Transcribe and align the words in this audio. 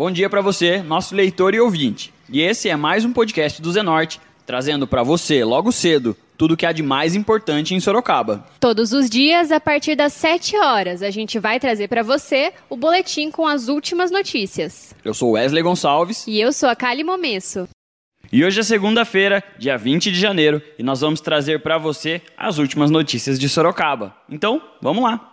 Bom 0.00 0.10
dia 0.10 0.30
para 0.30 0.40
você, 0.40 0.82
nosso 0.82 1.14
leitor 1.14 1.54
e 1.54 1.60
ouvinte. 1.60 2.10
E 2.32 2.40
esse 2.40 2.70
é 2.70 2.74
mais 2.74 3.04
um 3.04 3.12
podcast 3.12 3.60
do 3.60 3.70
Zenorte, 3.70 4.18
trazendo 4.46 4.86
para 4.86 5.02
você, 5.02 5.44
logo 5.44 5.70
cedo, 5.70 6.16
tudo 6.38 6.56
que 6.56 6.64
há 6.64 6.72
de 6.72 6.82
mais 6.82 7.14
importante 7.14 7.74
em 7.74 7.80
Sorocaba. 7.80 8.46
Todos 8.58 8.94
os 8.94 9.10
dias, 9.10 9.52
a 9.52 9.60
partir 9.60 9.94
das 9.96 10.14
7 10.14 10.56
horas, 10.56 11.02
a 11.02 11.10
gente 11.10 11.38
vai 11.38 11.60
trazer 11.60 11.86
para 11.86 12.02
você 12.02 12.50
o 12.70 12.78
boletim 12.78 13.30
com 13.30 13.46
as 13.46 13.68
últimas 13.68 14.10
notícias. 14.10 14.94
Eu 15.04 15.12
sou 15.12 15.32
Wesley 15.32 15.62
Gonçalves. 15.62 16.26
E 16.26 16.40
eu 16.40 16.50
sou 16.50 16.70
a 16.70 16.74
Kali 16.74 17.04
Momesso. 17.04 17.68
E 18.32 18.42
hoje 18.42 18.60
é 18.60 18.62
segunda-feira, 18.62 19.44
dia 19.58 19.76
20 19.76 20.10
de 20.10 20.18
janeiro, 20.18 20.62
e 20.78 20.82
nós 20.82 21.02
vamos 21.02 21.20
trazer 21.20 21.62
para 21.62 21.76
você 21.76 22.22
as 22.38 22.56
últimas 22.56 22.90
notícias 22.90 23.38
de 23.38 23.50
Sorocaba. 23.50 24.16
Então, 24.30 24.62
vamos 24.80 25.04
lá! 25.04 25.29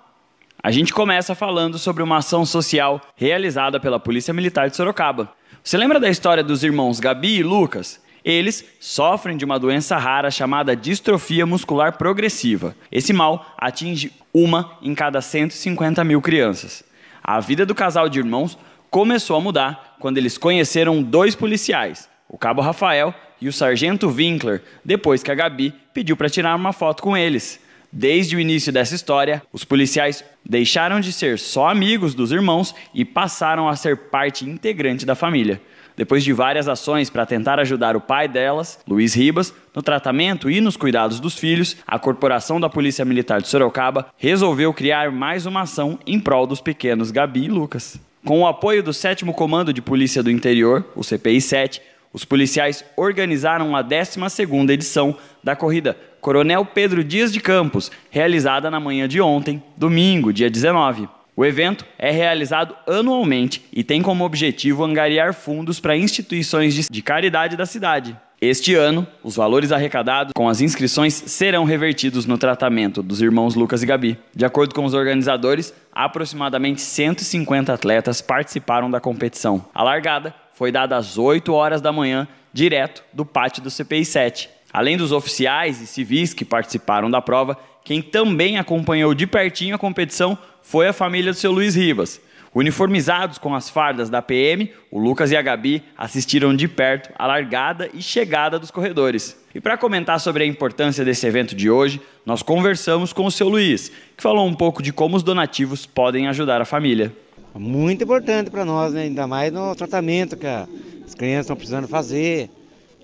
A 0.67 0.71
gente 0.71 0.91
começa 0.91 1.33
falando 1.33 1.79
sobre 1.79 2.03
uma 2.03 2.17
ação 2.17 2.45
social 2.45 2.99
realizada 3.15 3.79
pela 3.79 4.01
Polícia 4.01 4.33
Militar 4.33 4.69
de 4.69 4.75
Sorocaba. 4.75 5.31
Você 5.63 5.77
lembra 5.77 5.97
da 5.97 6.09
história 6.09 6.43
dos 6.43 6.61
irmãos 6.61 6.99
Gabi 6.99 7.37
e 7.37 7.41
Lucas? 7.41 8.03
Eles 8.21 8.65
sofrem 8.77 9.37
de 9.37 9.45
uma 9.45 9.57
doença 9.57 9.95
rara 9.95 10.29
chamada 10.29 10.75
distrofia 10.75 11.45
muscular 11.45 11.97
progressiva. 11.97 12.75
Esse 12.91 13.13
mal 13.13 13.45
atinge 13.57 14.11
uma 14.33 14.77
em 14.81 14.93
cada 14.93 15.21
150 15.21 16.03
mil 16.03 16.21
crianças. 16.21 16.83
A 17.23 17.39
vida 17.39 17.65
do 17.65 17.73
casal 17.73 18.09
de 18.09 18.19
irmãos 18.19 18.57
começou 18.89 19.37
a 19.37 19.41
mudar 19.41 19.95
quando 20.01 20.17
eles 20.17 20.37
conheceram 20.37 21.01
dois 21.01 21.33
policiais, 21.33 22.09
o 22.27 22.37
cabo 22.37 22.61
Rafael 22.61 23.15
e 23.39 23.47
o 23.47 23.53
sargento 23.53 24.09
Winkler, 24.09 24.61
depois 24.83 25.23
que 25.23 25.31
a 25.31 25.35
Gabi 25.35 25.73
pediu 25.93 26.17
para 26.17 26.29
tirar 26.29 26.57
uma 26.57 26.73
foto 26.73 27.01
com 27.01 27.15
eles. 27.15 27.65
Desde 27.91 28.35
o 28.35 28.39
início 28.39 28.71
dessa 28.71 28.95
história, 28.95 29.41
os 29.51 29.63
policiais 29.63 30.23
deixaram 30.45 30.99
de 30.99 31.13
ser 31.13 31.39
só 31.39 31.69
amigos 31.69 32.13
dos 32.13 32.31
irmãos 32.31 32.75
e 32.93 33.05
passaram 33.05 33.67
a 33.67 33.75
ser 33.75 33.95
parte 33.95 34.47
integrante 34.47 35.05
da 35.05 35.15
família. 35.15 35.61
Depois 35.95 36.23
de 36.23 36.31
várias 36.31 36.67
ações 36.67 37.09
para 37.09 37.25
tentar 37.25 37.59
ajudar 37.59 37.95
o 37.95 38.01
pai 38.01 38.27
delas, 38.27 38.79
Luiz 38.87 39.15
Ribas, 39.15 39.51
no 39.73 39.81
tratamento 39.81 40.47
e 40.47 40.61
nos 40.61 40.77
cuidados 40.77 41.19
dos 41.19 41.39
filhos, 41.39 41.75
a 41.87 41.97
Corporação 41.97 42.59
da 42.59 42.69
Polícia 42.69 43.03
Militar 43.03 43.41
de 43.41 43.47
Sorocaba 43.47 44.07
resolveu 44.15 44.71
criar 44.73 45.11
mais 45.11 45.47
uma 45.47 45.61
ação 45.61 45.97
em 46.05 46.19
prol 46.19 46.45
dos 46.45 46.61
pequenos 46.61 47.09
Gabi 47.09 47.45
e 47.45 47.49
Lucas. 47.49 47.99
Com 48.23 48.41
o 48.41 48.47
apoio 48.47 48.83
do 48.83 48.93
7 48.93 49.25
Comando 49.33 49.73
de 49.73 49.81
Polícia 49.81 50.21
do 50.21 50.29
Interior, 50.29 50.85
o 50.95 51.03
CPI 51.03 51.41
7, 51.41 51.81
os 52.13 52.25
policiais 52.25 52.83
organizaram 52.95 53.75
a 53.75 53.83
12ª 53.83 54.69
edição 54.69 55.15
da 55.43 55.55
corrida 55.55 55.97
Coronel 56.19 56.65
Pedro 56.65 57.03
Dias 57.03 57.31
de 57.31 57.39
Campos, 57.39 57.91
realizada 58.09 58.69
na 58.69 58.79
manhã 58.79 59.07
de 59.07 59.21
ontem, 59.21 59.63
domingo, 59.77 60.33
dia 60.33 60.49
19. 60.49 61.07
O 61.35 61.45
evento 61.45 61.85
é 61.99 62.09
realizado 62.09 62.75
anualmente 62.87 63.63
e 63.71 63.83
tem 63.83 64.01
como 64.01 64.25
objetivo 64.25 64.83
angariar 64.83 65.33
fundos 65.33 65.79
para 65.79 65.95
instituições 65.95 66.87
de 66.89 67.01
caridade 67.01 67.55
da 67.55 67.65
cidade. 67.65 68.17
Este 68.41 68.75
ano, 68.75 69.07
os 69.23 69.35
valores 69.35 69.71
arrecadados 69.71 70.31
com 70.35 70.47
as 70.47 70.61
inscrições 70.61 71.13
serão 71.13 71.63
revertidos 71.63 72.25
no 72.25 72.37
tratamento 72.37 73.01
dos 73.01 73.21
irmãos 73.21 73.55
Lucas 73.55 73.81
e 73.81 73.85
Gabi. 73.85 74.17
De 74.35 74.45
acordo 74.45 74.75
com 74.75 74.85
os 74.85 74.93
organizadores, 74.93 75.73
aproximadamente 75.91 76.81
150 76.81 77.73
atletas 77.73 78.21
participaram 78.21 78.91
da 78.91 78.99
competição. 78.99 79.65
A 79.73 79.81
largada 79.81 80.35
foi 80.57 80.71
dada 80.71 80.97
às 80.97 81.19
8 81.19 81.53
horas 81.53 81.81
da 81.81 81.91
manhã, 81.91 82.27
direto 82.51 83.03
do 83.13 83.23
pátio 83.23 83.61
do 83.61 83.69
CPI 83.69 84.03
7. 84.03 84.49
Além 84.73 84.97
dos 84.97 85.11
oficiais 85.11 85.79
e 85.79 85.85
civis 85.85 86.33
que 86.33 86.43
participaram 86.43 87.11
da 87.11 87.21
prova, 87.21 87.55
quem 87.85 88.01
também 88.01 88.57
acompanhou 88.57 89.13
de 89.13 89.27
pertinho 89.27 89.75
a 89.75 89.77
competição 89.77 90.35
foi 90.63 90.87
a 90.87 90.93
família 90.93 91.31
do 91.31 91.37
seu 91.37 91.51
Luiz 91.51 91.75
Ribas. 91.75 92.19
Uniformizados 92.55 93.37
com 93.37 93.53
as 93.53 93.69
fardas 93.69 94.09
da 94.09 94.19
PM, 94.19 94.71
o 94.89 94.97
Lucas 94.97 95.31
e 95.31 95.37
a 95.37 95.43
Gabi 95.43 95.83
assistiram 95.95 96.55
de 96.55 96.67
perto 96.67 97.11
a 97.19 97.27
largada 97.27 97.87
e 97.93 98.01
chegada 98.01 98.57
dos 98.57 98.71
corredores. 98.71 99.39
E 99.53 99.61
para 99.61 99.77
comentar 99.77 100.19
sobre 100.19 100.43
a 100.43 100.47
importância 100.47 101.05
desse 101.05 101.27
evento 101.27 101.53
de 101.53 101.69
hoje, 101.69 102.01
nós 102.25 102.41
conversamos 102.41 103.13
com 103.13 103.27
o 103.27 103.31
seu 103.31 103.47
Luiz, 103.47 103.91
que 104.17 104.23
falou 104.23 104.47
um 104.47 104.55
pouco 104.55 104.81
de 104.81 104.91
como 104.91 105.15
os 105.15 105.21
donativos 105.21 105.85
podem 105.85 106.27
ajudar 106.27 106.59
a 106.59 106.65
família. 106.65 107.13
Muito 107.57 108.03
importante 108.03 108.51
para 108.51 108.63
nós, 108.63 108.93
né? 108.93 109.03
ainda 109.03 109.25
mais 109.25 109.51
no 109.51 109.75
tratamento 109.75 110.37
que 110.37 110.45
as 110.45 111.15
crianças 111.15 111.45
estão 111.45 111.55
precisando 111.55 111.87
fazer. 111.87 112.49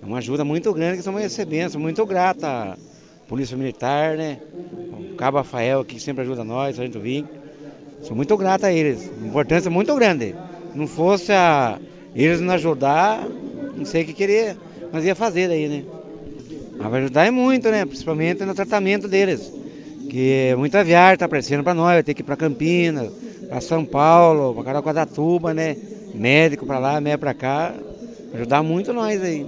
É 0.00 0.06
uma 0.06 0.18
ajuda 0.18 0.44
muito 0.44 0.72
grande 0.72 0.92
que 0.92 0.98
estamos 0.98 1.20
recebendo, 1.20 1.70
sou 1.70 1.80
muito 1.80 2.04
grata 2.06 2.46
à 2.46 2.76
Polícia 3.26 3.56
Militar, 3.56 4.16
né? 4.16 4.38
o 4.92 5.16
Cabo 5.16 5.38
Rafael 5.38 5.84
que 5.84 5.98
sempre 5.98 6.22
ajuda 6.22 6.44
nós, 6.44 6.78
a 6.78 6.84
gente 6.84 6.98
vim. 6.98 7.26
Sou 8.02 8.14
muito 8.14 8.36
grato 8.36 8.64
a 8.66 8.72
eles, 8.72 9.10
importância 9.24 9.70
muito 9.70 9.94
grande. 9.96 10.36
Não 10.74 10.86
fosse 10.86 11.32
a, 11.32 11.78
eles 12.14 12.40
nos 12.40 12.54
ajudar, 12.54 13.26
não 13.76 13.84
sei 13.84 14.02
o 14.02 14.06
que 14.06 14.12
queria, 14.12 14.56
mas 14.92 15.04
ia 15.04 15.14
fazer 15.14 15.48
daí, 15.48 15.68
né? 15.68 15.84
Mas 16.76 16.90
vai 16.90 17.00
ajudar 17.00 17.26
é 17.26 17.30
muito, 17.30 17.70
né? 17.70 17.84
Principalmente 17.84 18.44
no 18.44 18.54
tratamento 18.54 19.08
deles. 19.08 19.63
Que 20.10 20.54
muita 20.56 20.84
viagem 20.84 21.14
está 21.14 21.26
aparecendo 21.26 21.62
para 21.62 21.74
nós, 21.74 21.94
vai 21.94 22.02
ter 22.02 22.14
que 22.14 22.22
ir 22.22 22.24
para 22.24 22.36
Campinas, 22.36 23.12
para 23.48 23.60
São 23.60 23.84
Paulo, 23.84 24.54
para 24.54 24.64
Caraguatatuba, 24.64 25.54
né? 25.54 25.76
Médico 26.14 26.66
para 26.66 26.78
lá, 26.78 27.00
médico 27.00 27.20
para 27.20 27.34
cá. 27.34 27.74
Ajudar 28.34 28.62
muito 28.62 28.92
nós 28.92 29.22
aí. 29.22 29.46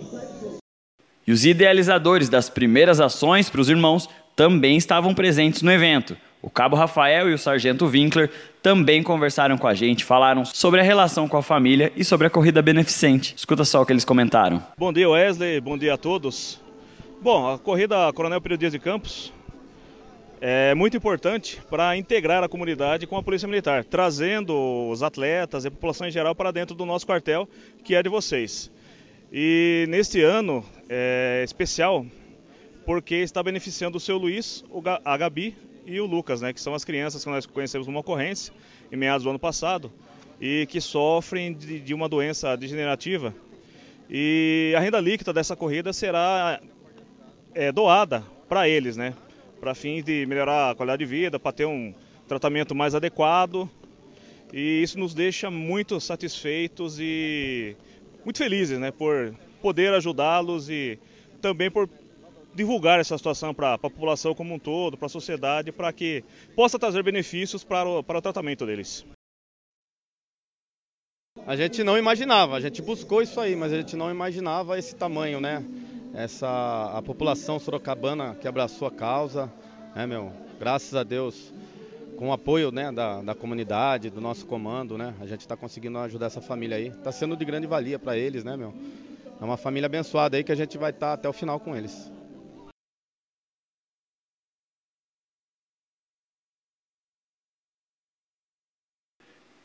E 1.26 1.32
os 1.32 1.44
idealizadores 1.44 2.28
das 2.28 2.48
primeiras 2.48 3.00
ações 3.00 3.50
para 3.50 3.60
os 3.60 3.68
irmãos 3.68 4.08
também 4.36 4.76
estavam 4.76 5.14
presentes 5.14 5.62
no 5.62 5.72
evento. 5.72 6.16
O 6.40 6.50
cabo 6.50 6.76
Rafael 6.76 7.28
e 7.28 7.34
o 7.34 7.38
sargento 7.38 7.86
Winkler 7.86 8.30
também 8.62 9.02
conversaram 9.02 9.58
com 9.58 9.66
a 9.66 9.74
gente, 9.74 10.04
falaram 10.04 10.44
sobre 10.44 10.80
a 10.80 10.84
relação 10.84 11.26
com 11.26 11.36
a 11.36 11.42
família 11.42 11.92
e 11.96 12.04
sobre 12.04 12.28
a 12.28 12.30
corrida 12.30 12.62
beneficente. 12.62 13.34
Escuta 13.36 13.64
só 13.64 13.82
o 13.82 13.86
que 13.86 13.92
eles 13.92 14.04
comentaram. 14.04 14.62
Bom 14.78 14.92
dia, 14.92 15.08
Wesley. 15.08 15.60
Bom 15.60 15.76
dia 15.76 15.94
a 15.94 15.96
todos. 15.96 16.60
Bom, 17.20 17.52
a 17.52 17.58
corrida 17.58 18.12
Coronel 18.12 18.40
Pedro 18.40 18.58
Dias 18.58 18.72
de 18.72 18.78
Campos 18.78 19.32
é 20.40 20.74
muito 20.74 20.96
importante 20.96 21.60
para 21.70 21.96
integrar 21.96 22.42
a 22.42 22.48
comunidade 22.48 23.06
com 23.06 23.16
a 23.16 23.22
Polícia 23.22 23.48
Militar, 23.48 23.84
trazendo 23.84 24.88
os 24.90 25.02
atletas 25.02 25.64
e 25.64 25.68
a 25.68 25.70
população 25.70 26.06
em 26.06 26.10
geral 26.10 26.34
para 26.34 26.50
dentro 26.50 26.74
do 26.74 26.84
nosso 26.84 27.06
quartel, 27.06 27.48
que 27.82 27.94
é 27.94 28.02
de 28.02 28.08
vocês. 28.08 28.70
E 29.32 29.86
neste 29.88 30.22
ano 30.22 30.64
é 30.88 31.42
especial 31.44 32.04
porque 32.84 33.16
está 33.16 33.42
beneficiando 33.42 33.96
o 33.96 34.00
seu 34.00 34.18
Luiz, 34.18 34.64
a 35.04 35.16
Gabi 35.16 35.56
e 35.84 36.00
o 36.00 36.06
Lucas, 36.06 36.40
né, 36.40 36.52
que 36.52 36.60
são 36.60 36.74
as 36.74 36.84
crianças 36.84 37.24
que 37.24 37.30
nós 37.30 37.46
conhecemos 37.46 37.86
numa 37.86 38.00
ocorrência 38.00 38.52
em 38.92 38.96
meados 38.96 39.24
do 39.24 39.30
ano 39.30 39.38
passado 39.38 39.90
e 40.40 40.66
que 40.66 40.80
sofrem 40.80 41.52
de, 41.54 41.94
uma 41.94 42.08
doença 42.08 42.56
degenerativa. 42.56 43.34
E 44.08 44.74
a 44.76 44.80
renda 44.80 45.00
líquida 45.00 45.32
dessa 45.32 45.56
corrida 45.56 45.92
será 45.92 46.60
é, 47.54 47.72
doada 47.72 48.22
para 48.48 48.68
eles, 48.68 48.96
né, 48.96 49.14
para 49.60 49.74
fins 49.74 50.04
de 50.04 50.26
melhorar 50.26 50.70
a 50.70 50.74
qualidade 50.74 51.04
de 51.04 51.10
vida, 51.10 51.38
para 51.38 51.52
ter 51.52 51.66
um 51.66 51.94
tratamento 52.28 52.74
mais 52.74 52.94
adequado. 52.94 53.68
E 54.52 54.82
isso 54.82 54.98
nos 54.98 55.14
deixa 55.14 55.50
muito 55.50 56.00
satisfeitos 56.00 56.98
e 57.00 57.76
muito 58.24 58.38
felizes, 58.38 58.78
né, 58.78 58.90
por 58.90 59.34
poder 59.60 59.92
ajudá-los 59.94 60.68
e 60.68 60.98
também 61.40 61.70
por 61.70 61.88
divulgar 62.54 62.98
essa 62.98 63.16
situação 63.18 63.52
para 63.52 63.74
a 63.74 63.78
população 63.78 64.34
como 64.34 64.54
um 64.54 64.58
todo, 64.58 64.96
para 64.96 65.06
a 65.06 65.10
sociedade, 65.10 65.70
para 65.70 65.92
que 65.92 66.24
possa 66.54 66.78
trazer 66.78 67.02
benefícios 67.02 67.62
para 67.62 67.88
o, 67.88 68.02
para 68.02 68.18
o 68.18 68.22
tratamento 68.22 68.64
deles. 68.64 69.04
A 71.46 71.54
gente 71.54 71.84
não 71.84 71.98
imaginava, 71.98 72.56
a 72.56 72.60
gente 72.60 72.80
buscou 72.80 73.20
isso 73.22 73.38
aí, 73.38 73.54
mas 73.54 73.72
a 73.72 73.76
gente 73.76 73.94
não 73.94 74.10
imaginava 74.10 74.78
esse 74.78 74.96
tamanho, 74.96 75.40
né? 75.40 75.62
Essa 76.16 76.92
a 76.96 77.02
população 77.02 77.58
sorocabana 77.58 78.34
que 78.40 78.48
abraçou 78.48 78.88
a 78.88 78.90
causa, 78.90 79.52
né, 79.94 80.06
meu? 80.06 80.32
Graças 80.58 80.94
a 80.94 81.02
Deus, 81.02 81.52
com 82.16 82.30
o 82.30 82.32
apoio 82.32 82.72
né, 82.72 82.90
da, 82.90 83.20
da 83.20 83.34
comunidade, 83.34 84.08
do 84.08 84.18
nosso 84.18 84.46
comando, 84.46 84.96
né? 84.96 85.14
A 85.20 85.26
gente 85.26 85.40
está 85.40 85.54
conseguindo 85.54 85.98
ajudar 85.98 86.26
essa 86.26 86.40
família 86.40 86.78
aí. 86.78 86.88
Está 86.88 87.12
sendo 87.12 87.36
de 87.36 87.44
grande 87.44 87.66
valia 87.66 87.98
para 87.98 88.16
eles, 88.16 88.42
né, 88.42 88.56
meu? 88.56 88.72
É 89.38 89.44
uma 89.44 89.58
família 89.58 89.84
abençoada 89.84 90.38
aí 90.38 90.42
que 90.42 90.50
a 90.50 90.56
gente 90.56 90.78
vai 90.78 90.90
estar 90.90 91.08
tá 91.08 91.12
até 91.12 91.28
o 91.28 91.34
final 91.34 91.60
com 91.60 91.76
eles. 91.76 92.10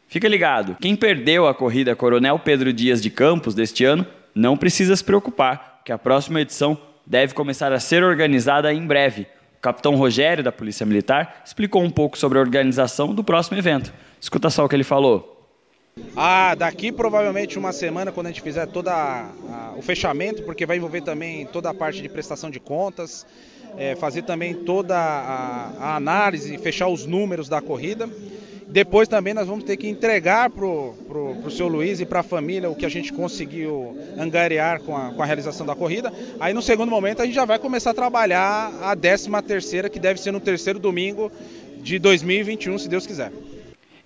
Fica 0.05 0.27
ligado, 0.27 0.75
quem 0.81 0.93
perdeu 0.97 1.47
a 1.47 1.55
corrida 1.55 1.95
Coronel 1.95 2.37
Pedro 2.37 2.73
Dias 2.73 3.01
de 3.01 3.09
Campos 3.09 3.55
deste 3.55 3.85
ano 3.85 4.05
não 4.35 4.57
precisa 4.57 4.93
se 4.93 5.01
preocupar, 5.01 5.70
que 5.83 5.91
a 5.91 5.97
próxima 5.97 6.41
edição 6.41 6.77
deve 7.05 7.33
começar 7.33 7.73
a 7.73 7.79
ser 7.79 8.03
organizada 8.03 8.73
em 8.73 8.85
breve. 8.85 9.27
O 9.57 9.61
capitão 9.61 9.95
Rogério, 9.95 10.43
da 10.43 10.51
Polícia 10.51 10.85
Militar, 10.85 11.41
explicou 11.45 11.83
um 11.83 11.89
pouco 11.89 12.17
sobre 12.17 12.37
a 12.37 12.41
organização 12.41 13.13
do 13.13 13.23
próximo 13.23 13.57
evento. 13.57 13.93
Escuta 14.19 14.49
só 14.49 14.65
o 14.65 14.69
que 14.69 14.75
ele 14.75 14.83
falou. 14.83 15.31
Ah, 16.15 16.55
daqui 16.55 16.91
provavelmente 16.91 17.59
uma 17.59 17.73
semana, 17.73 18.11
quando 18.11 18.27
a 18.27 18.29
gente 18.29 18.41
fizer 18.41 18.65
todo 18.67 18.89
o 19.75 19.81
fechamento, 19.81 20.43
porque 20.43 20.65
vai 20.65 20.77
envolver 20.77 21.01
também 21.01 21.45
toda 21.45 21.69
a 21.69 21.73
parte 21.73 22.01
de 22.01 22.09
prestação 22.09 22.49
de 22.49 22.59
contas, 22.59 23.25
é, 23.77 23.95
fazer 23.95 24.21
também 24.23 24.53
toda 24.53 24.97
a, 24.97 25.73
a 25.79 25.95
análise, 25.95 26.57
fechar 26.57 26.87
os 26.87 27.05
números 27.05 27.49
da 27.49 27.61
corrida. 27.61 28.09
Depois 28.71 29.05
também 29.05 29.33
nós 29.33 29.47
vamos 29.47 29.65
ter 29.65 29.75
que 29.75 29.87
entregar 29.89 30.49
para 30.49 30.65
o 30.65 31.51
seu 31.51 31.67
Luiz 31.67 31.99
e 31.99 32.05
para 32.05 32.21
a 32.21 32.23
família 32.23 32.69
o 32.69 32.75
que 32.75 32.85
a 32.85 32.89
gente 32.89 33.11
conseguiu 33.11 33.97
angariar 34.17 34.79
com 34.81 34.95
a, 34.95 35.11
com 35.11 35.21
a 35.21 35.25
realização 35.25 35.65
da 35.65 35.75
corrida. 35.75 36.11
Aí 36.39 36.53
no 36.53 36.61
segundo 36.61 36.89
momento 36.89 37.21
a 37.21 37.25
gente 37.25 37.35
já 37.35 37.43
vai 37.43 37.59
começar 37.59 37.91
a 37.91 37.93
trabalhar 37.93 38.71
a 38.81 38.95
13 38.95 39.29
terceira, 39.45 39.89
que 39.89 39.99
deve 39.99 40.21
ser 40.21 40.31
no 40.31 40.39
terceiro 40.39 40.79
domingo 40.79 41.29
de 41.83 41.99
2021, 41.99 42.77
se 42.77 42.87
Deus 42.87 43.05
quiser. 43.05 43.33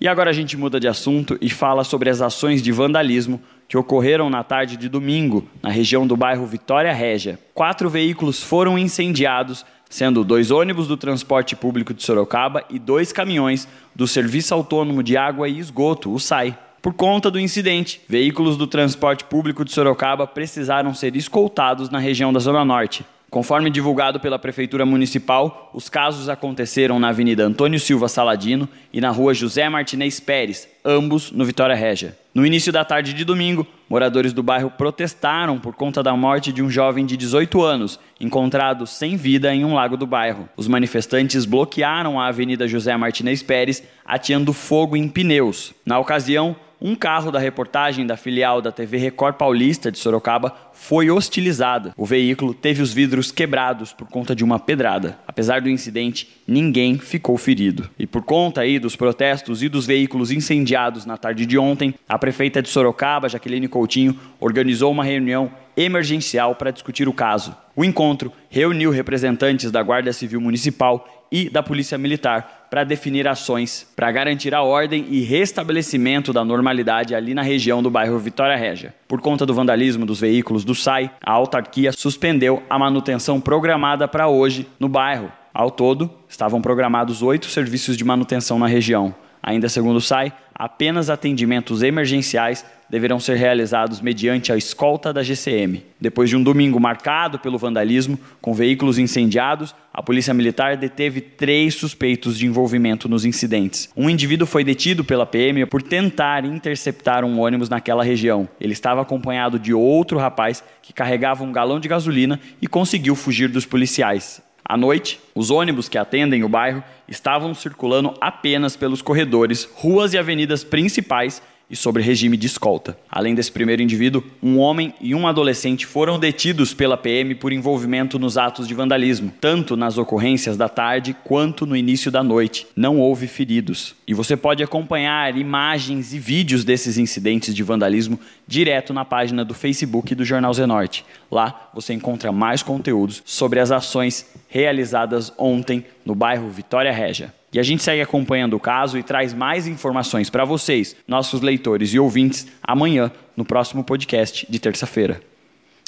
E 0.01 0.07
agora 0.07 0.31
a 0.31 0.33
gente 0.33 0.57
muda 0.57 0.79
de 0.79 0.87
assunto 0.87 1.37
e 1.39 1.49
fala 1.49 1.83
sobre 1.83 2.09
as 2.09 2.19
ações 2.19 2.61
de 2.61 2.71
vandalismo 2.71 3.39
que 3.67 3.77
ocorreram 3.77 4.29
na 4.31 4.43
tarde 4.43 4.77
de 4.77 4.89
domingo, 4.89 5.47
na 5.61 5.69
região 5.69 6.07
do 6.07 6.17
bairro 6.17 6.45
Vitória 6.45 6.91
Régia. 6.91 7.39
Quatro 7.53 7.89
veículos 7.89 8.41
foram 8.41 8.77
incendiados, 8.79 9.63
sendo 9.89 10.23
dois 10.23 10.51
ônibus 10.51 10.87
do 10.87 10.97
transporte 10.97 11.55
público 11.55 11.93
de 11.93 12.03
Sorocaba 12.03 12.63
e 12.69 12.79
dois 12.79 13.11
caminhões 13.11 13.67
do 13.95 14.07
Serviço 14.07 14.53
Autônomo 14.53 15.01
de 15.01 15.17
Água 15.17 15.47
e 15.47 15.59
Esgoto, 15.59 16.13
o 16.13 16.19
SAI. 16.19 16.57
Por 16.81 16.93
conta 16.93 17.31
do 17.31 17.39
incidente, 17.39 18.01
veículos 18.07 18.57
do 18.57 18.67
transporte 18.67 19.23
público 19.23 19.65
de 19.65 19.71
Sorocaba 19.71 20.27
precisaram 20.27 20.93
ser 20.93 21.15
escoltados 21.15 21.89
na 21.89 21.99
região 21.99 22.31
da 22.31 22.39
Zona 22.39 22.63
Norte. 22.63 23.05
Conforme 23.29 23.69
divulgado 23.69 24.19
pela 24.19 24.39
Prefeitura 24.39 24.85
Municipal, 24.85 25.71
os 25.73 25.89
casos 25.89 26.29
aconteceram 26.29 26.99
na 26.99 27.09
Avenida 27.09 27.43
Antônio 27.43 27.79
Silva 27.79 28.07
Saladino 28.07 28.69
e 28.93 29.01
na 29.01 29.09
Rua 29.09 29.33
José 29.33 29.67
Martinez 29.67 30.19
Pérez, 30.19 30.69
ambos 30.85 31.31
no 31.31 31.43
Vitória 31.43 31.75
Régia. 31.75 32.15
No 32.35 32.45
início 32.45 32.69
da 32.69 32.83
tarde 32.83 33.13
de 33.13 33.23
domingo, 33.23 33.65
moradores 33.89 34.33
do 34.33 34.43
bairro 34.43 34.69
protestaram 34.69 35.57
por 35.57 35.73
conta 35.73 36.03
da 36.03 36.13
morte 36.17 36.51
de 36.51 36.61
um 36.61 36.69
jovem 36.69 37.05
de 37.05 37.15
18 37.15 37.61
anos, 37.63 37.97
encontrado 38.19 38.85
sem 38.85 39.15
vida 39.15 39.55
em 39.55 39.63
um 39.63 39.73
lago 39.73 39.95
do 39.95 40.05
bairro. 40.05 40.49
Os 40.57 40.67
manifestantes 40.67 41.45
bloquearam 41.45 42.19
a 42.19 42.27
Avenida 42.27 42.67
José 42.67 42.97
Martinez 42.97 43.41
Pérez, 43.41 43.81
ateando 44.03 44.51
fogo 44.51 44.97
em 44.97 45.07
pneus. 45.07 45.73
Na 45.85 45.97
ocasião, 45.97 46.57
um 46.81 46.93
carro 46.93 47.31
da 47.31 47.39
reportagem 47.39 48.05
da 48.05 48.17
filial 48.17 48.61
da 48.61 48.71
TV 48.71 48.97
Record 48.97 49.35
Paulista 49.37 49.89
de 49.89 49.97
Sorocaba 49.97 50.53
foi 50.73 51.09
hostilizado. 51.09 51.93
O 51.95 52.05
veículo 52.05 52.53
teve 52.53 52.81
os 52.81 52.93
vidros 52.93 53.31
quebrados 53.31 53.93
por 53.93 54.09
conta 54.09 54.35
de 54.35 54.43
uma 54.43 54.59
pedrada. 54.59 55.17
Apesar 55.25 55.61
do 55.61 55.69
incidente, 55.69 56.27
ninguém 56.47 56.97
ficou 56.97 57.37
ferido. 57.37 57.89
E 57.97 58.05
por 58.05 58.23
conta 58.23 58.61
aí 58.61 58.79
dos 58.79 58.95
protestos 58.95 59.63
e 59.63 59.69
dos 59.69 59.85
veículos 59.85 60.31
incendiados 60.31 61.05
na 61.05 61.17
tarde 61.17 61.45
de 61.45 61.57
ontem, 61.57 61.93
a 62.07 62.17
prefeita 62.17 62.61
de 62.61 62.69
Sorocaba, 62.69 63.29
Jaqueline 63.29 63.67
Coutinho, 63.67 64.19
organizou 64.39 64.91
uma 64.91 65.03
reunião 65.03 65.51
emergencial 65.75 66.55
para 66.55 66.71
discutir 66.71 67.07
o 67.07 67.13
caso. 67.13 67.55
O 67.75 67.83
encontro 67.83 68.31
reuniu 68.49 68.91
representantes 68.91 69.71
da 69.71 69.83
Guarda 69.83 70.13
Civil 70.13 70.39
Municipal 70.39 71.05
e 71.31 71.49
da 71.49 71.61
Polícia 71.61 71.97
Militar 71.97 72.67
para 72.69 72.83
definir 72.83 73.27
ações 73.27 73.87
para 73.95 74.11
garantir 74.11 74.53
a 74.53 74.61
ordem 74.61 75.05
e 75.09 75.21
restabelecimento 75.21 76.31
da 76.31 76.45
normalidade 76.45 77.13
ali 77.15 77.33
na 77.33 77.41
região 77.41 77.81
do 77.83 77.89
bairro 77.89 78.17
Vitória 78.19 78.55
Régia. 78.55 78.93
Por 79.07 79.19
conta 79.19 79.45
do 79.45 79.53
vandalismo 79.53 80.05
dos 80.05 80.19
veículos 80.19 80.63
do 80.63 80.75
SAI, 80.75 81.11
a 81.21 81.31
autarquia 81.31 81.91
suspendeu 81.91 82.63
a 82.69 82.79
manutenção 82.79 83.41
programada 83.41 84.07
para 84.07 84.27
hoje 84.27 84.67
no 84.79 84.87
bairro. 84.87 85.31
Ao 85.55 85.71
todo, 85.71 86.11
estavam 86.27 86.61
programados 86.61 87.21
oito 87.21 87.45
serviços 87.45 87.95
de 87.95 88.03
manutenção 88.03 88.59
na 88.59 88.67
região. 88.67 89.15
Ainda 89.41 89.69
segundo 89.69 89.95
o 89.95 90.01
SAI, 90.01 90.33
apenas 90.53 91.09
atendimentos 91.09 91.81
emergenciais 91.81 92.65
deverão 92.89 93.21
ser 93.21 93.37
realizados 93.37 94.01
mediante 94.01 94.51
a 94.51 94.57
escolta 94.57 95.13
da 95.13 95.23
GCM. 95.23 95.81
Depois 95.97 96.29
de 96.29 96.35
um 96.35 96.43
domingo 96.43 96.77
marcado 96.77 97.39
pelo 97.39 97.57
vandalismo, 97.57 98.19
com 98.41 98.53
veículos 98.53 98.99
incendiados, 98.99 99.73
a 99.93 100.03
Polícia 100.03 100.33
Militar 100.33 100.75
deteve 100.75 101.21
três 101.21 101.75
suspeitos 101.75 102.37
de 102.37 102.45
envolvimento 102.45 103.07
nos 103.07 103.23
incidentes. 103.23 103.89
Um 103.95 104.09
indivíduo 104.09 104.45
foi 104.45 104.65
detido 104.65 105.05
pela 105.05 105.25
PM 105.25 105.65
por 105.67 105.81
tentar 105.81 106.43
interceptar 106.43 107.23
um 107.23 107.39
ônibus 107.39 107.69
naquela 107.69 108.03
região. 108.03 108.45
Ele 108.59 108.73
estava 108.73 109.01
acompanhado 109.01 109.57
de 109.57 109.73
outro 109.73 110.19
rapaz 110.19 110.61
que 110.81 110.91
carregava 110.91 111.45
um 111.45 111.53
galão 111.53 111.79
de 111.79 111.87
gasolina 111.87 112.41
e 112.61 112.67
conseguiu 112.67 113.15
fugir 113.15 113.47
dos 113.47 113.65
policiais. 113.65 114.43
À 114.67 114.75
noite, 114.75 115.19
os 115.35 115.51
ônibus 115.51 115.87
que 115.87 115.97
atendem 115.97 116.43
o 116.43 116.49
bairro 116.49 116.83
estavam 117.07 117.53
circulando 117.53 118.15
apenas 118.19 118.75
pelos 118.75 118.99
corredores, 118.99 119.69
ruas 119.75 120.13
e 120.13 120.17
avenidas 120.17 120.63
principais 120.63 121.39
e 121.69 121.75
sobre 121.75 122.03
regime 122.03 122.37
de 122.37 122.47
escolta. 122.47 122.97
Além 123.09 123.33
desse 123.33 123.51
primeiro 123.51 123.81
indivíduo, 123.81 124.23
um 124.41 124.59
homem 124.59 124.93
e 125.01 125.15
um 125.15 125.27
adolescente 125.27 125.85
foram 125.85 126.19
detidos 126.19 126.73
pela 126.73 126.97
PM 126.97 127.35
por 127.35 127.51
envolvimento 127.51 128.19
nos 128.19 128.37
atos 128.37 128.67
de 128.67 128.73
vandalismo, 128.73 129.33
tanto 129.41 129.75
nas 129.75 129.97
ocorrências 129.97 130.57
da 130.57 130.69
tarde 130.69 131.15
quanto 131.23 131.65
no 131.65 131.75
início 131.75 132.11
da 132.11 132.23
noite. 132.23 132.67
Não 132.75 132.99
houve 132.99 133.27
feridos. 133.27 133.95
E 134.07 134.13
você 134.13 134.37
pode 134.37 134.63
acompanhar 134.63 135.35
imagens 135.37 136.13
e 136.13 136.19
vídeos 136.19 136.63
desses 136.63 136.97
incidentes 136.97 137.53
de 137.53 137.63
vandalismo 137.63 138.19
direto 138.47 138.93
na 138.93 139.03
página 139.03 139.43
do 139.43 139.53
Facebook 139.53 140.13
do 140.13 140.23
Jornal 140.23 140.53
Zenorte. 140.53 141.05
Lá 141.31 141.69
você 141.73 141.93
encontra 141.93 142.31
mais 142.31 142.61
conteúdos 142.61 143.23
sobre 143.25 143.59
as 143.59 143.71
ações 143.71 144.25
realizadas 144.47 145.33
ontem 145.37 145.85
no 146.05 146.13
bairro 146.13 146.49
Vitória 146.49 146.91
Régia. 146.91 147.33
E 147.55 147.59
a 147.59 147.63
gente 147.63 147.81
segue 147.81 148.01
acompanhando 148.01 148.55
o 148.55 148.59
caso 148.59 148.97
e 148.97 149.03
traz 149.03 149.33
mais 149.33 149.65
informações 149.65 150.29
para 150.29 150.43
vocês, 150.43 150.93
nossos 151.07 151.39
leitores 151.39 151.93
e 151.93 151.97
ouvintes, 151.97 152.45
amanhã, 152.61 153.09
no 153.33 153.45
próximo 153.45 153.81
podcast 153.81 154.45
de 154.49 154.59
terça-feira. 154.59 155.21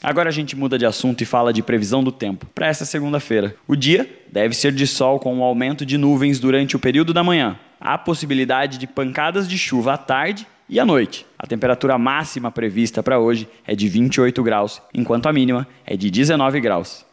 Agora 0.01 0.29
a 0.29 0.31
gente 0.31 0.55
muda 0.55 0.77
de 0.77 0.85
assunto 0.85 1.21
e 1.23 1.25
fala 1.25 1.51
de 1.51 1.61
previsão 1.61 2.01
do 2.01 2.09
tempo 2.09 2.45
para 2.55 2.67
essa 2.67 2.85
segunda-feira. 2.85 3.53
O 3.67 3.75
dia 3.75 4.09
deve 4.31 4.55
ser 4.55 4.71
de 4.71 4.87
sol 4.87 5.19
com 5.19 5.35
um 5.35 5.43
aumento 5.43 5.85
de 5.85 5.97
nuvens 5.97 6.39
durante 6.39 6.77
o 6.77 6.79
período 6.79 7.13
da 7.13 7.21
manhã. 7.21 7.59
Há 7.81 7.97
possibilidade 7.97 8.77
de 8.77 8.87
pancadas 8.87 9.45
de 9.45 9.57
chuva 9.57 9.95
à 9.95 9.97
tarde 9.97 10.47
e 10.69 10.79
à 10.79 10.85
noite. 10.85 11.25
A 11.37 11.45
temperatura 11.45 11.97
máxima 11.97 12.49
prevista 12.49 13.03
para 13.03 13.19
hoje 13.19 13.45
é 13.67 13.75
de 13.75 13.89
28 13.89 14.41
graus, 14.41 14.81
enquanto 14.93 15.27
a 15.27 15.33
mínima 15.33 15.67
é 15.85 15.97
de 15.97 16.09
19 16.09 16.61
graus. 16.61 17.05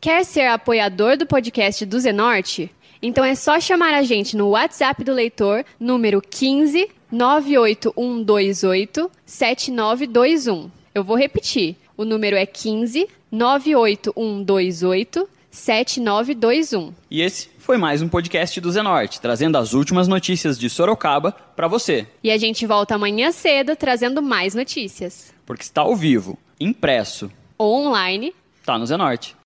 Quer 0.00 0.24
ser 0.24 0.46
apoiador 0.46 1.16
do 1.16 1.26
podcast 1.26 1.84
do 1.84 1.98
Zenorte? 1.98 2.70
Então 3.00 3.24
é 3.24 3.34
só 3.34 3.58
chamar 3.60 3.94
a 3.94 4.02
gente 4.02 4.36
no 4.36 4.48
WhatsApp 4.48 5.04
do 5.04 5.12
leitor, 5.12 5.64
número 5.78 6.20
15 6.20 6.90
98128 7.10 9.10
7921. 9.24 10.70
Eu 10.94 11.04
vou 11.04 11.16
repetir. 11.16 11.76
O 11.96 12.04
número 12.04 12.36
é 12.36 12.44
15 12.44 13.08
98128 13.30 15.28
7921. 15.50 16.92
E 17.10 17.22
esse 17.22 17.48
foi 17.58 17.76
mais 17.76 18.02
um 18.02 18.08
podcast 18.08 18.60
do 18.60 18.70
Zenorte, 18.70 19.20
trazendo 19.20 19.58
as 19.58 19.74
últimas 19.74 20.08
notícias 20.08 20.58
de 20.58 20.68
Sorocaba 20.68 21.32
para 21.32 21.68
você. 21.68 22.06
E 22.22 22.30
a 22.30 22.36
gente 22.36 22.66
volta 22.66 22.94
amanhã 22.94 23.32
cedo 23.32 23.76
trazendo 23.76 24.22
mais 24.22 24.54
notícias. 24.54 25.32
Porque 25.46 25.62
está 25.62 25.82
ao 25.82 25.96
vivo, 25.96 26.38
impresso 26.60 27.30
ou 27.56 27.86
online, 27.86 28.34
tá 28.64 28.78
no 28.78 28.86
Zenorte. 28.86 29.34